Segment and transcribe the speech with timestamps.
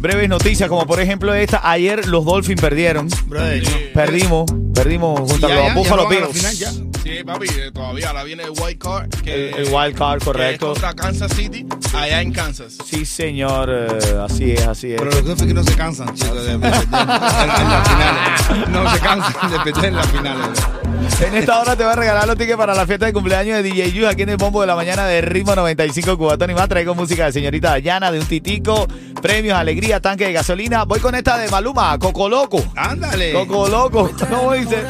[0.00, 1.60] Breves noticias, como por ejemplo esta.
[1.70, 3.08] Ayer los Dolphins perdieron.
[3.26, 6.82] Brother, Perdimos, perdimos junto a los Buffalo Bills.
[7.02, 9.08] Sí, papi, eh, todavía ahora viene el wild card.
[9.22, 10.72] Que, El, el wild card, que correcto.
[10.72, 12.76] es contra Kansas City, allá en Kansas.
[12.86, 13.68] Sí, señor.
[13.70, 13.88] eh,
[14.22, 14.98] así es, así es.
[15.00, 16.84] Pero los Dolphins no se cansan, chicos, de en, en las
[17.88, 18.68] finales.
[18.68, 20.48] No se cansan de perder en las finales.
[21.26, 23.62] En esta hora te voy a regalar los tickets para la fiesta de cumpleaños de
[23.62, 26.68] DJ Yu aquí en el bombo de la mañana de Ritmo 95 Cubatón y más.
[26.68, 28.86] Traigo música de señorita Dayana, de un titico,
[29.22, 30.84] premios, alegría, tanque de gasolina.
[30.84, 32.62] Voy con esta de Maluma, Coco Loco.
[32.76, 33.32] Ándale.
[33.32, 34.84] Coco Loco, ¿cómo dice?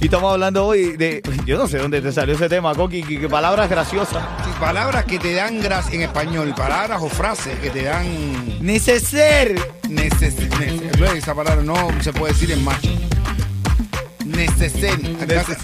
[0.00, 1.22] Y estamos hablando hoy de.
[1.46, 4.22] Yo no sé dónde te salió ese tema, Coqui, que, que palabras graciosas.
[4.44, 8.06] Sí, palabras que te dan gracia en español, palabras o frases que te dan
[8.64, 9.54] Neceser.
[9.88, 12.90] neces neces- Esa palabra no se puede decir en macho.
[14.26, 15.00] Neceser.
[15.00, 15.56] Neces-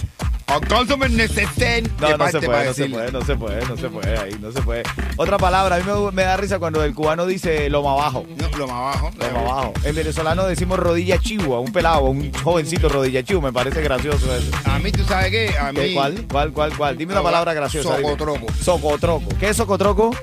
[1.99, 4.35] No, de no se puede, no se puede, no se puede, no se puede, ahí,
[4.39, 4.83] no se puede.
[5.17, 8.25] Otra palabra, a mí me, me da risa cuando el cubano dice lo más abajo.
[8.37, 9.11] No, lo más abajo.
[9.17, 9.73] Lo más abajo.
[9.83, 14.51] En venezolano decimos rodilla chivo, un pelado, un jovencito rodilla chivo, me parece gracioso eso.
[14.65, 15.55] A mí, ¿tú sabes qué?
[15.57, 15.93] A ¿Qué, mí.
[15.93, 16.25] ¿Cuál?
[16.29, 16.51] ¿Cuál?
[16.51, 16.77] ¿Cuál?
[16.77, 16.97] ¿Cuál?
[16.97, 17.97] Dime una palabra graciosa.
[17.97, 18.09] dime.
[18.09, 18.47] socotroco.
[18.61, 19.29] Socotroco.
[19.39, 20.15] ¿Qué es socotroco?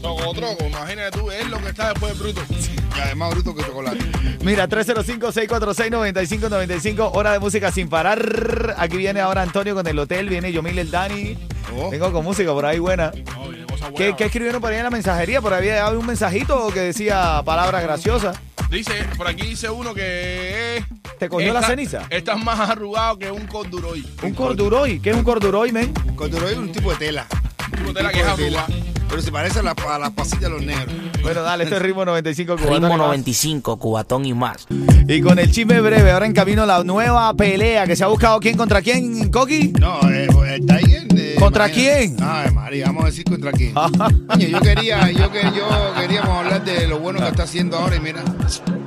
[0.00, 2.42] Socotroco, imagínate tú, es lo que está después del bruto.
[2.96, 3.98] Y además bruto que chocolate.
[4.42, 8.74] Mira, 305-646-9595, hora de música sin parar.
[8.78, 11.36] Aquí viene ahora Antonio con el hotel, viene Yomil el Dani.
[11.76, 11.90] Oh.
[11.90, 13.10] Vengo con música por ahí buena.
[13.10, 13.96] Viene cosa buena.
[13.96, 15.40] ¿Qué, qué escribieron por ahí en la mensajería?
[15.40, 18.36] Por ahí había un mensajito que decía palabras graciosas.
[18.70, 20.84] Dice, por aquí dice uno que es...
[21.18, 22.02] ¿Te cogió la ceniza?
[22.10, 24.06] Estás más arrugado que un corduroy.
[24.22, 24.98] Un corduroy.
[24.98, 25.92] ¿Qué es un corduroy, men?
[26.16, 27.26] Corduroy es un tipo de tela.
[27.76, 28.62] Tipo tela Un que es tipo de tela.
[28.64, 28.91] arrugada.
[29.12, 30.86] Pero se parece a, la- a las pasillas de los negros.
[31.22, 32.98] Bueno, dale, este es Ritmo 95 Cubatón Ritmo y más.
[32.98, 34.66] 95, Cubatón y más.
[35.06, 38.40] Y con el chisme breve, ahora en camino la nueva pelea que se ha buscado
[38.40, 39.74] quién contra quién, Coqui.
[39.78, 41.06] No, eh, el Tiger.
[41.14, 42.16] eh, ¿Contra quién?
[42.22, 43.74] Ay, María, vamos a decir contra quién.
[44.38, 45.68] Yo quería, yo que yo
[46.00, 48.22] queríamos hablar de lo bueno que está haciendo ahora y mira.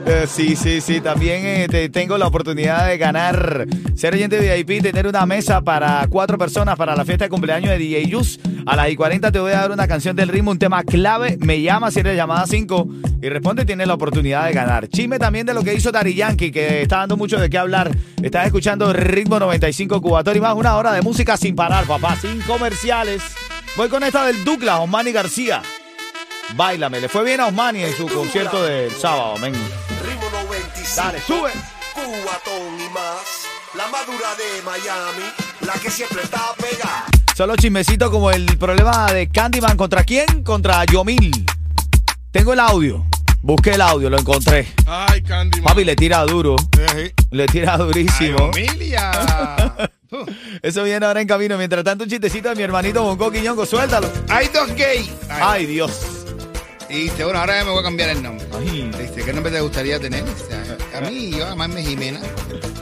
[0.07, 1.01] Eh, sí, sí, sí.
[1.01, 6.05] También eh, te- tengo la oportunidad de ganar, ser oyente VIP, tener una mesa para
[6.09, 8.39] cuatro personas para la fiesta de cumpleaños de DJ Yus.
[8.67, 11.37] A las y 40 te voy a dar una canción del ritmo, un tema clave.
[11.39, 12.87] Me llama si eres llamada 5
[13.21, 14.87] y responde y tienes la oportunidad de ganar.
[14.87, 17.91] Chisme también de lo que hizo Dari Yankee, que está dando mucho de qué hablar.
[18.23, 22.41] Estás escuchando Ritmo 95 Cubatón y más una hora de música sin parar, papá, sin
[22.41, 23.21] comerciales.
[23.77, 25.61] Voy con esta del Douglas, Osmani García.
[26.55, 29.53] Báilame, le fue bien a Osmani en su concierto del sábado, men.
[29.53, 30.95] Ritmo 95.
[30.95, 31.51] Dale, sube.
[31.93, 33.45] Cubatón y más.
[33.75, 35.44] La madura de Miami.
[35.65, 37.05] La que siempre está pegada.
[37.35, 39.75] Solo chismecito como el problema de Candyman.
[39.77, 40.43] ¿Contra quién?
[40.43, 41.45] Contra Yomil.
[42.31, 43.05] Tengo el audio.
[43.41, 44.67] Busqué el audio, lo encontré.
[44.85, 45.61] Ay, Candy.
[45.61, 46.55] Papi le tira duro.
[46.95, 48.51] Eh, Le tira durísimo.
[50.11, 50.25] Uh,
[50.61, 51.57] Eso viene ahora en camino.
[51.57, 53.65] Mientras tanto, un chistecito de mi hermanito Bonco Quiñongo.
[53.65, 54.09] Suéltalo.
[54.29, 55.11] Hay dos gays.
[55.29, 55.99] Ay, Ay, Dios.
[56.89, 58.47] Y dice, bueno, ahora me voy a cambiar el nombre.
[58.57, 58.89] Ay.
[58.99, 60.23] Dice, ¿qué nombre te gustaría tener?
[60.95, 62.19] A mí, yo llamarme Jimena.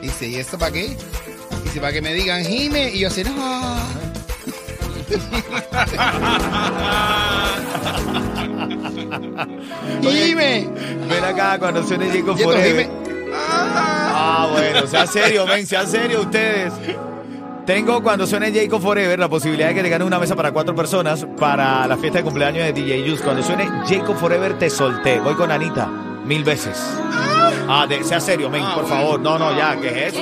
[0.01, 0.95] Dice, ¿y eso para qué?
[1.73, 2.91] Dice, para que me digan Jime.
[2.91, 3.33] Y yo así, no.
[10.01, 10.69] Jime.
[11.09, 12.67] Ven acá cuando suene Jacob Forever.
[12.67, 12.89] Jime.
[13.35, 16.71] Ah, bueno, sea serio, ven, sean serio ustedes.
[17.65, 20.75] Tengo cuando suene Jacob Forever la posibilidad de que te gane una mesa para cuatro
[20.75, 23.23] personas para la fiesta de cumpleaños de DJ Juice.
[23.23, 25.19] Cuando suene Jacob Forever te solté.
[25.19, 25.87] Voy con Anita
[26.25, 26.77] mil veces.
[27.67, 29.19] Ah, de- sea serio, men, por favor.
[29.19, 30.21] No, no, ya, ¿qué es eso?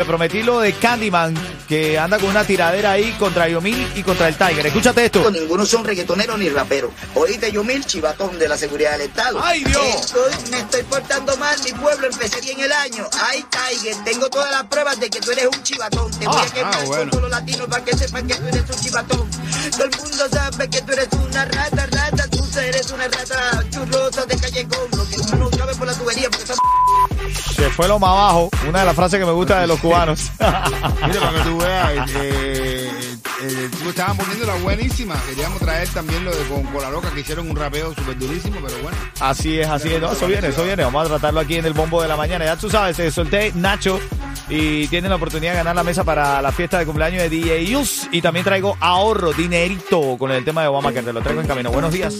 [0.00, 1.34] Te prometí lo de Candyman,
[1.68, 4.66] que anda con una tiradera ahí contra Yomil y contra el Tiger.
[4.68, 5.30] Escúchate esto.
[5.30, 6.90] Ninguno son reggaetoneros ni raperos.
[7.14, 9.38] Oíste, yo mil chivatón de la seguridad del Estado.
[9.44, 9.84] ¡Ay, Dios!
[9.96, 13.06] Estoy- me estoy portando mal, mi pueblo empezaría en el año.
[13.28, 16.10] Ay, Tiger, tengo todas las pruebas de que tú eres un chivatón.
[16.12, 17.00] Te voy Ah, a quemar ah, bueno.
[17.02, 19.30] con todos los latinos para que sepan que tú eres un chivatón.
[19.72, 24.24] Todo el mundo sabe que tú eres una rata, rata, tú eres una rata churrosa
[24.24, 24.88] de callejón.
[24.96, 25.50] Lo que uno no
[27.80, 28.50] fue lo más abajo.
[28.68, 30.30] Una de las frases que me gusta de los cubanos.
[30.38, 32.90] Mira, para que tú veas, eh,
[33.42, 35.14] eh, tú estaban poniendo la buenísima.
[35.26, 38.82] Queríamos traer también lo de con Cola Loca, que hicieron un rapeo súper durísimo, pero
[38.82, 38.98] bueno.
[39.20, 39.98] Así es, así es.
[39.98, 40.84] No, eso viene, eso viene.
[40.84, 42.44] Vamos a tratarlo aquí en el bombo de la mañana.
[42.44, 43.98] Ya tú sabes, se solté Nacho
[44.50, 47.64] y tienen la oportunidad de ganar la mesa para la fiesta de cumpleaños de DJ
[47.64, 48.08] Yus.
[48.12, 51.46] Y también traigo ahorro, dinerito con el tema de Obama que te lo traigo en
[51.46, 51.70] camino.
[51.70, 52.14] Buenos días.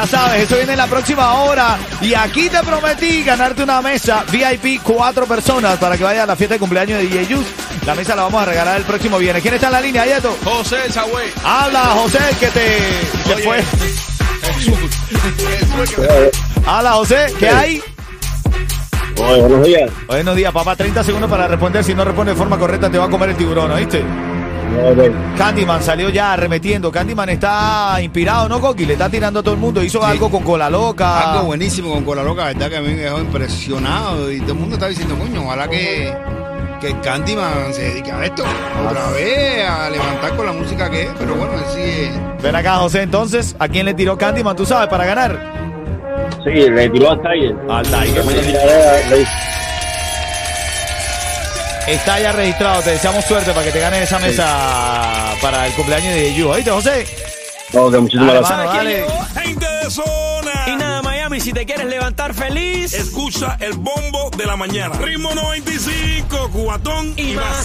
[0.00, 1.78] Ya sabes, eso viene en la próxima hora.
[2.00, 6.36] Y aquí te prometí ganarte una mesa VIP, cuatro personas, para que vaya a la
[6.36, 7.44] fiesta de cumpleaños de DJ Yus.
[7.84, 9.42] La mesa la vamos a regalar el próximo viernes.
[9.42, 10.34] ¿Quién está en la línea, Yeto?
[10.42, 11.28] José Chagüey.
[11.44, 12.78] Habla, José, que te,
[13.34, 13.42] Oye.
[13.42, 13.62] fue.
[16.64, 17.82] Habla, José, ¿qué hay?
[19.18, 19.90] Hola, buenos días.
[20.06, 20.76] Buenos días, papá.
[20.76, 21.84] 30 segundos para responder.
[21.84, 24.02] Si no responde de forma correcta, te va a comer el tiburón, ¿oíste?
[25.36, 26.90] Candyman salió ya arremetiendo.
[26.90, 28.86] Candyman está inspirado, ¿no, Coqui?
[28.86, 29.82] Le está tirando a todo el mundo.
[29.82, 31.32] Hizo algo con cola loca.
[31.32, 34.30] Algo buenísimo con Cola Loca, verdad que a mí me dejó impresionado.
[34.30, 36.14] Y todo el mundo está diciendo, coño, ojalá que,
[36.80, 38.44] que Candyman se dedique a esto.
[38.88, 41.10] Otra vez, a levantar con la música que es.
[41.18, 42.42] Pero bueno, así es.
[42.42, 43.56] Ven acá, José, entonces.
[43.58, 45.38] ¿A quién le tiró Candyman, tú sabes, para ganar?
[46.44, 47.56] Sí, le tiró a Tiger.
[47.68, 48.24] Al Tiger.
[48.24, 49.26] También
[51.90, 52.82] Está ya registrado.
[52.82, 56.48] Te deseamos suerte para que te ganes esa mesa para el cumpleaños de You.
[56.48, 57.04] ¿Oíste, José?
[57.72, 58.58] Ok, muchísimas gracias.
[58.58, 59.04] mano, dale.
[59.42, 60.52] Gente de zona.
[60.68, 62.94] Y nada, Miami, si te quieres levantar feliz.
[62.94, 64.94] Escucha el bombo de la mañana.
[64.98, 67.56] Ritmo 95, cubatón y, Y más.